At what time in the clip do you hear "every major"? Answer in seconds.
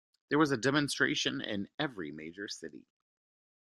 1.77-2.47